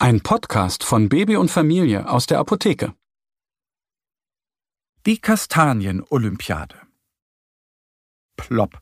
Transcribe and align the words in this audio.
Ein 0.00 0.20
Podcast 0.20 0.84
von 0.84 1.08
Baby 1.08 1.34
und 1.34 1.50
Familie 1.50 2.08
aus 2.08 2.26
der 2.26 2.38
Apotheke. 2.38 2.94
Die 5.06 5.18
Kastanien-Olympiade. 5.18 6.76
Plopp. 8.36 8.80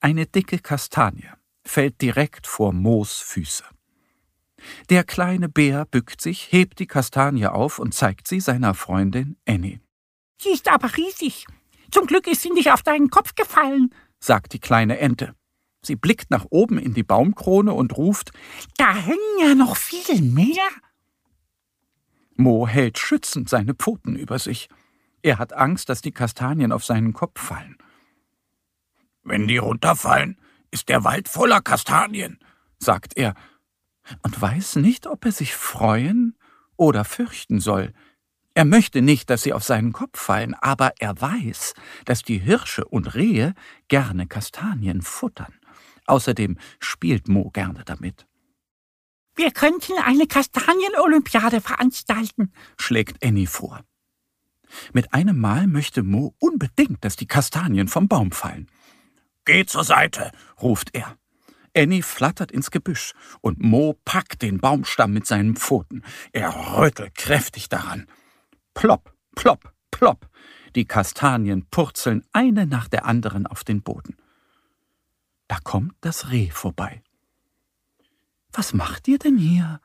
Eine 0.00 0.26
dicke 0.26 0.58
Kastanie 0.58 1.30
fällt 1.64 2.02
direkt 2.02 2.46
vor 2.46 2.74
Moos 2.74 3.20
Füße. 3.20 3.64
Der 4.90 5.02
kleine 5.04 5.48
Bär 5.48 5.86
bückt 5.86 6.20
sich, 6.20 6.52
hebt 6.52 6.78
die 6.78 6.86
Kastanie 6.86 7.46
auf 7.46 7.78
und 7.78 7.94
zeigt 7.94 8.28
sie 8.28 8.40
seiner 8.40 8.74
Freundin 8.74 9.38
Annie. 9.46 9.80
Sie 10.42 10.50
ist 10.50 10.68
aber 10.68 10.94
riesig. 10.94 11.46
Zum 11.90 12.06
Glück 12.06 12.26
ist 12.26 12.42
sie 12.42 12.50
nicht 12.50 12.70
auf 12.70 12.82
deinen 12.82 13.08
Kopf 13.08 13.34
gefallen, 13.34 13.94
sagt 14.20 14.52
die 14.52 14.60
kleine 14.60 14.98
Ente. 14.98 15.34
Sie 15.82 15.96
blickt 15.96 16.30
nach 16.30 16.46
oben 16.50 16.78
in 16.78 16.94
die 16.94 17.02
Baumkrone 17.02 17.72
und 17.72 17.96
ruft 17.96 18.32
Da 18.76 18.94
hängen 18.94 19.38
ja 19.40 19.54
noch 19.54 19.76
viel 19.76 20.20
mehr. 20.22 20.68
Mo 22.36 22.68
hält 22.68 22.98
schützend 22.98 23.48
seine 23.48 23.74
Pfoten 23.74 24.16
über 24.16 24.38
sich. 24.38 24.68
Er 25.22 25.38
hat 25.38 25.52
Angst, 25.52 25.88
dass 25.88 26.00
die 26.00 26.12
Kastanien 26.12 26.72
auf 26.72 26.84
seinen 26.84 27.12
Kopf 27.12 27.40
fallen. 27.40 27.76
Wenn 29.24 29.48
die 29.48 29.58
runterfallen, 29.58 30.40
ist 30.70 30.88
der 30.88 31.04
Wald 31.04 31.28
voller 31.28 31.60
Kastanien, 31.60 32.38
sagt 32.78 33.16
er, 33.16 33.34
und 34.22 34.40
weiß 34.40 34.76
nicht, 34.76 35.06
ob 35.06 35.24
er 35.24 35.32
sich 35.32 35.54
freuen 35.54 36.36
oder 36.76 37.04
fürchten 37.04 37.60
soll. 37.60 37.92
Er 38.54 38.64
möchte 38.64 39.02
nicht, 39.02 39.30
dass 39.30 39.42
sie 39.42 39.52
auf 39.52 39.64
seinen 39.64 39.92
Kopf 39.92 40.18
fallen, 40.18 40.54
aber 40.54 40.92
er 40.98 41.20
weiß, 41.20 41.74
dass 42.04 42.22
die 42.22 42.38
Hirsche 42.38 42.84
und 42.84 43.14
Rehe 43.14 43.54
gerne 43.88 44.26
Kastanien 44.26 45.02
futtern. 45.02 45.57
Außerdem 46.08 46.56
spielt 46.80 47.28
Mo 47.28 47.50
gerne 47.50 47.84
damit. 47.84 48.26
Wir 49.36 49.52
könnten 49.52 49.92
eine 50.04 50.26
Kastanien-Olympiade 50.26 51.60
veranstalten, 51.60 52.52
schlägt 52.76 53.24
Annie 53.24 53.46
vor. 53.46 53.84
Mit 54.92 55.14
einem 55.14 55.38
Mal 55.38 55.66
möchte 55.66 56.02
Mo 56.02 56.34
unbedingt, 56.40 57.04
dass 57.04 57.16
die 57.16 57.26
Kastanien 57.26 57.88
vom 57.88 58.08
Baum 58.08 58.32
fallen. 58.32 58.68
Geh 59.44 59.64
zur 59.64 59.84
Seite, 59.84 60.32
ruft 60.60 60.94
er. 60.94 61.16
Annie 61.76 62.02
flattert 62.02 62.50
ins 62.50 62.70
Gebüsch 62.70 63.12
und 63.40 63.62
Mo 63.62 63.94
packt 64.04 64.42
den 64.42 64.58
Baumstamm 64.58 65.12
mit 65.12 65.26
seinen 65.26 65.56
Pfoten. 65.56 66.02
Er 66.32 66.78
rüttelt 66.78 67.14
kräftig 67.14 67.68
daran. 67.68 68.06
Plopp, 68.74 69.14
plopp, 69.36 69.72
plopp. 69.90 70.28
Die 70.74 70.86
Kastanien 70.86 71.66
purzeln 71.70 72.24
eine 72.32 72.66
nach 72.66 72.88
der 72.88 73.04
anderen 73.04 73.46
auf 73.46 73.62
den 73.62 73.82
Boden. 73.82 74.16
Da 75.48 75.58
kommt 75.64 75.94
das 76.02 76.30
Reh 76.30 76.50
vorbei. 76.50 77.02
Was 78.52 78.72
macht 78.72 79.08
ihr 79.08 79.18
denn 79.18 79.38
hier? 79.38 79.80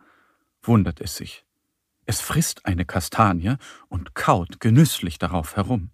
wundert 0.62 1.02
es 1.02 1.16
sich. 1.16 1.46
Es 2.06 2.22
frisst 2.22 2.66
eine 2.66 2.86
Kastanie 2.86 3.56
und 3.90 4.14
kaut 4.14 4.60
genüsslich 4.60 5.20
darauf 5.20 5.56
herum. 5.56 5.90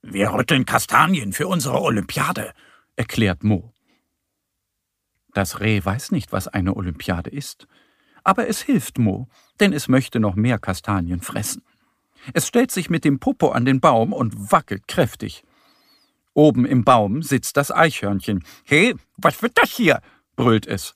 Wir 0.00 0.32
rütteln 0.32 0.64
Kastanien 0.64 1.32
für 1.32 1.46
unsere 1.46 1.80
Olympiade, 1.80 2.52
erklärt 2.96 3.44
Mo. 3.44 3.72
Das 5.34 5.60
Reh 5.60 5.84
weiß 5.84 6.10
nicht, 6.10 6.32
was 6.32 6.48
eine 6.48 6.76
Olympiade 6.76 7.30
ist, 7.30 7.66
aber 8.24 8.48
es 8.48 8.60
hilft 8.60 8.98
Mo, 8.98 9.28
denn 9.60 9.72
es 9.72 9.88
möchte 9.88 10.20
noch 10.20 10.34
mehr 10.34 10.58
Kastanien 10.58 11.20
fressen. 11.20 11.62
Es 12.32 12.46
stellt 12.46 12.70
sich 12.70 12.90
mit 12.90 13.04
dem 13.04 13.18
Popo 13.18 13.50
an 13.50 13.64
den 13.64 13.80
Baum 13.80 14.12
und 14.12 14.52
wackelt 14.52 14.86
kräftig. 14.86 15.44
Oben 16.34 16.64
im 16.64 16.84
Baum 16.84 17.22
sitzt 17.22 17.56
das 17.56 17.70
Eichhörnchen. 17.70 18.44
He, 18.64 18.94
was 19.16 19.42
wird 19.42 19.58
das 19.58 19.70
hier? 19.70 20.00
brüllt 20.36 20.66
es. 20.66 20.94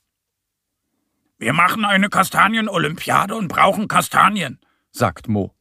Wir 1.37 1.53
machen 1.53 1.85
eine 1.85 2.09
Kastanien-Olympiade 2.09 3.35
und 3.35 3.47
brauchen 3.47 3.87
Kastanien, 3.87 4.59
sagt 4.91 5.27
Mo. 5.27 5.53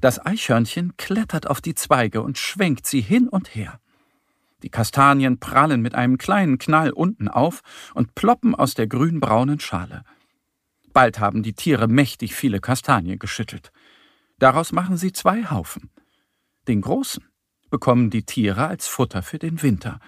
Das 0.00 0.24
Eichhörnchen 0.24 0.96
klettert 0.96 1.46
auf 1.46 1.60
die 1.60 1.74
Zweige 1.74 2.22
und 2.22 2.38
schwenkt 2.38 2.86
sie 2.86 3.02
hin 3.02 3.28
und 3.28 3.54
her. 3.54 3.80
Die 4.62 4.70
Kastanien 4.70 5.38
prallen 5.38 5.82
mit 5.82 5.94
einem 5.94 6.18
kleinen 6.18 6.58
Knall 6.58 6.90
unten 6.90 7.28
auf 7.28 7.60
und 7.94 8.14
ploppen 8.14 8.54
aus 8.54 8.74
der 8.74 8.86
grünbraunen 8.86 9.60
Schale. 9.60 10.04
Bald 10.92 11.18
haben 11.18 11.42
die 11.42 11.54
Tiere 11.54 11.86
mächtig 11.86 12.34
viele 12.34 12.60
Kastanien 12.60 13.18
geschüttelt. 13.18 13.72
Daraus 14.38 14.72
machen 14.72 14.96
sie 14.96 15.12
zwei 15.12 15.44
Haufen. 15.50 15.90
Den 16.66 16.80
großen 16.80 17.29
bekommen 17.70 18.10
die 18.10 18.24
Tiere 18.24 18.66
als 18.66 18.86
Futter 18.86 19.22
für 19.22 19.38
den 19.38 19.62
Winter 19.62 20.00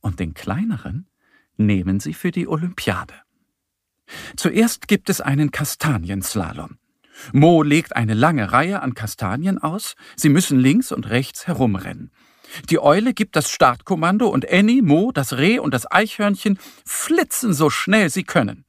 und 0.00 0.20
den 0.20 0.34
kleineren 0.34 1.06
nehmen 1.56 2.00
sie 2.00 2.14
für 2.14 2.30
die 2.30 2.48
Olympiade. 2.48 3.14
Zuerst 4.36 4.88
gibt 4.88 5.10
es 5.10 5.20
einen 5.20 5.50
Kastanienslalom. 5.50 6.78
Mo 7.32 7.62
legt 7.62 7.96
eine 7.96 8.14
lange 8.14 8.52
Reihe 8.52 8.80
an 8.82 8.94
Kastanien 8.94 9.58
aus, 9.58 9.94
sie 10.16 10.30
müssen 10.30 10.58
links 10.58 10.90
und 10.90 11.10
rechts 11.10 11.46
herumrennen. 11.46 12.10
Die 12.68 12.80
Eule 12.80 13.14
gibt 13.14 13.36
das 13.36 13.50
Startkommando 13.50 14.28
und 14.28 14.50
Annie, 14.50 14.82
Mo, 14.82 15.12
das 15.12 15.34
Reh 15.34 15.58
und 15.58 15.72
das 15.72 15.90
Eichhörnchen 15.90 16.58
flitzen 16.84 17.52
so 17.52 17.70
schnell 17.70 18.10
sie 18.10 18.24
können. 18.24 18.64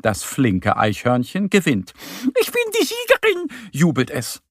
Das 0.00 0.22
flinke 0.22 0.76
Eichhörnchen 0.76 1.50
gewinnt. 1.50 1.94
Ich 2.40 2.52
bin 2.52 2.62
die 2.78 2.84
Siegerin, 2.84 3.48
jubelt 3.72 4.10
es. 4.10 4.42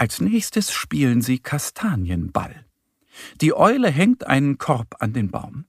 Als 0.00 0.18
nächstes 0.18 0.72
spielen 0.72 1.20
sie 1.20 1.40
Kastanienball. 1.40 2.64
Die 3.42 3.52
Eule 3.52 3.90
hängt 3.90 4.26
einen 4.26 4.56
Korb 4.56 4.96
an 4.98 5.12
den 5.12 5.30
Baum. 5.30 5.66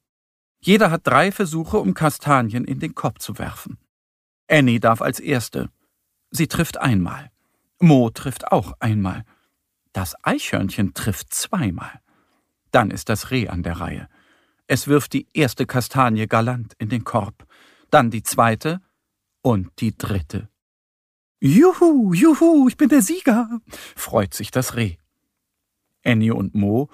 Jeder 0.62 0.90
hat 0.90 1.06
drei 1.06 1.34
Versuche, 1.34 1.80
um 1.80 1.94
Kastanien 1.94 2.64
in 2.64 2.80
den 2.80 2.96
Korb 2.96 3.22
zu 3.22 3.38
werfen. 3.40 3.78
Annie 4.50 4.80
darf 4.80 5.02
als 5.02 5.20
Erste. 5.20 5.70
Sie 6.30 6.47
trifft 6.47 6.78
einmal. 6.78 7.30
Mo 7.81 8.09
trifft 8.09 8.53
auch 8.53 8.72
einmal. 8.80 9.25
Das 9.91 10.16
Eichhörnchen 10.24 10.94
trifft 10.94 11.34
zweimal. 11.34 12.00
Dann 12.72 12.90
ist 12.90 13.09
das 13.09 13.31
Reh 13.31 13.50
an 13.50 13.64
der 13.64 13.81
Reihe. 13.81 14.08
Es 14.66 14.88
wirft 14.88 15.12
die 15.12 15.28
erste 15.34 15.66
Kastanie 15.66 16.28
galant 16.28 16.74
in 16.78 16.88
den 16.88 17.03
Korb, 17.03 17.46
dann 17.90 18.09
die 18.12 18.24
zweite 18.24 18.80
und 19.41 19.72
die 19.81 19.97
dritte. 19.97 20.47
Juhu, 21.44 22.13
juhu, 22.13 22.68
ich 22.68 22.78
bin 22.78 22.90
der 22.90 23.02
Sieger, 23.02 23.62
freut 23.96 24.35
sich 24.35 24.52
das 24.52 24.75
Reh. 24.75 24.97
Annie 26.06 26.35
und 26.35 26.53
Mo 26.53 26.90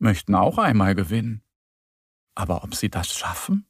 möchten 0.00 0.34
auch 0.34 0.58
einmal 0.58 0.96
gewinnen. 0.96 1.42
Aber 2.34 2.64
ob 2.64 2.74
sie 2.74 2.90
das 2.90 3.14
schaffen? 3.16 3.64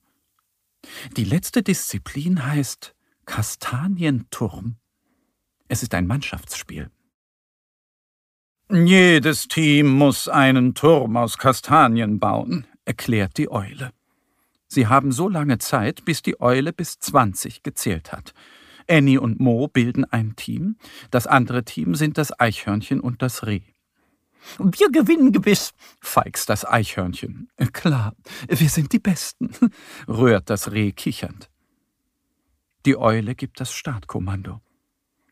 Die 1.16 1.24
letzte 1.24 1.62
Disziplin 1.62 2.46
heißt 2.46 2.94
Kastanienturm. 3.26 4.76
Es 5.68 5.82
ist 5.82 5.92
ein 5.92 6.06
Mannschaftsspiel. 6.06 6.90
Jedes 8.70 9.48
Team 9.48 9.88
muss 9.88 10.28
einen 10.28 10.74
Turm 10.74 11.18
aus 11.18 11.36
Kastanien 11.36 12.18
bauen, 12.18 12.66
erklärt 12.86 13.36
die 13.36 13.50
Eule. 13.50 13.92
Sie 14.66 14.86
haben 14.86 15.12
so 15.12 15.28
lange 15.28 15.58
Zeit, 15.58 16.06
bis 16.06 16.22
die 16.22 16.40
Eule 16.40 16.72
bis 16.72 16.98
zwanzig 17.00 17.62
gezählt 17.62 18.12
hat. 18.12 18.32
Annie 18.88 19.20
und 19.20 19.40
Mo 19.40 19.68
bilden 19.68 20.04
ein 20.04 20.36
Team. 20.36 20.76
Das 21.10 21.26
andere 21.26 21.64
Team 21.64 21.94
sind 21.94 22.18
das 22.18 22.38
Eichhörnchen 22.38 23.00
und 23.00 23.22
das 23.22 23.46
Reh. 23.46 23.62
Wir 24.58 24.90
gewinnen 24.90 25.32
gewiss, 25.32 25.74
feixt 26.00 26.48
das 26.48 26.64
Eichhörnchen. 26.64 27.48
Klar, 27.72 28.14
wir 28.48 28.68
sind 28.68 28.92
die 28.92 28.98
Besten, 28.98 29.50
rührt 30.08 30.50
das 30.50 30.72
Reh 30.72 30.92
kichernd. 30.92 31.50
Die 32.84 32.96
Eule 32.96 33.34
gibt 33.34 33.60
das 33.60 33.72
Startkommando. 33.72 34.60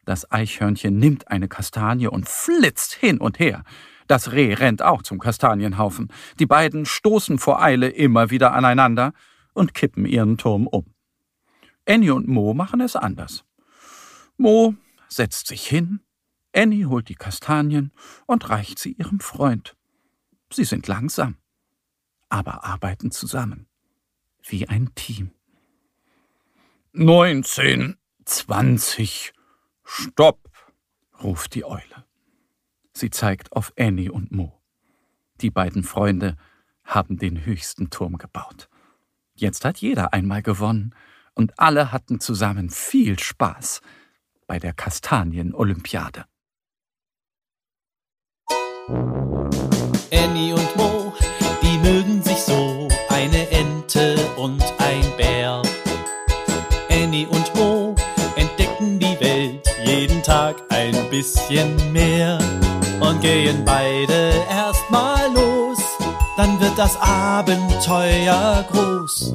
Das 0.04 0.30
Eichhörnchen 0.30 0.98
nimmt 0.98 1.28
eine 1.28 1.48
Kastanie 1.48 2.08
und 2.08 2.28
flitzt 2.28 2.94
hin 2.94 3.18
und 3.18 3.38
her. 3.38 3.64
Das 4.06 4.32
Reh 4.32 4.54
rennt 4.54 4.82
auch 4.82 5.02
zum 5.02 5.18
Kastanienhaufen. 5.18 6.12
Die 6.38 6.46
beiden 6.46 6.84
stoßen 6.84 7.38
vor 7.38 7.62
Eile 7.62 7.88
immer 7.88 8.30
wieder 8.30 8.52
aneinander 8.52 9.12
und 9.54 9.72
kippen 9.72 10.04
ihren 10.04 10.36
Turm 10.36 10.66
um. 10.66 10.93
Annie 11.86 12.14
und 12.14 12.28
Mo 12.28 12.54
machen 12.54 12.80
es 12.80 12.96
anders. 12.96 13.44
Mo 14.36 14.74
setzt 15.08 15.46
sich 15.46 15.66
hin, 15.66 16.00
Annie 16.54 16.86
holt 16.86 17.08
die 17.08 17.14
Kastanien 17.14 17.92
und 18.26 18.48
reicht 18.48 18.78
sie 18.78 18.92
ihrem 18.92 19.20
Freund. 19.20 19.76
Sie 20.52 20.64
sind 20.64 20.86
langsam, 20.86 21.36
aber 22.28 22.64
arbeiten 22.64 23.10
zusammen, 23.10 23.66
wie 24.42 24.68
ein 24.68 24.94
Team. 24.94 25.32
neunzehn, 26.92 27.96
zwanzig. 28.24 29.32
Stopp, 29.84 30.50
ruft 31.22 31.54
die 31.54 31.64
Eule. 31.64 32.06
Sie 32.92 33.10
zeigt 33.10 33.52
auf 33.52 33.72
Annie 33.78 34.10
und 34.10 34.32
Mo. 34.32 34.62
Die 35.40 35.50
beiden 35.50 35.82
Freunde 35.82 36.36
haben 36.84 37.18
den 37.18 37.44
höchsten 37.44 37.90
Turm 37.90 38.16
gebaut. 38.16 38.70
Jetzt 39.34 39.64
hat 39.64 39.78
jeder 39.78 40.14
einmal 40.14 40.42
gewonnen 40.42 40.94
und 41.34 41.58
alle 41.58 41.92
hatten 41.92 42.20
zusammen 42.20 42.70
viel 42.70 43.18
Spaß 43.18 43.80
bei 44.46 44.58
der 44.58 44.72
Kastanien-Olympiade. 44.72 46.24
Annie 50.12 50.52
und 50.52 50.76
Mo, 50.76 51.12
die 51.62 51.78
mögen 51.78 52.22
sich 52.22 52.38
so, 52.38 52.88
eine 53.08 53.48
Ente 53.50 54.16
und 54.36 54.62
ein 54.78 55.04
Bär. 55.16 55.62
Annie 56.90 57.26
und 57.26 57.54
Mo 57.54 57.94
entdecken 58.36 58.98
die 58.98 59.18
Welt 59.20 59.66
jeden 59.84 60.22
Tag 60.22 60.56
ein 60.70 61.08
bisschen 61.10 61.92
mehr 61.92 62.38
und 63.00 63.20
gehen 63.20 63.64
beide 63.64 64.32
erstmal 64.50 65.32
los, 65.32 65.78
dann 66.36 66.60
wird 66.60 66.78
das 66.78 66.96
Abenteuer 67.00 68.64
groß. 68.70 69.34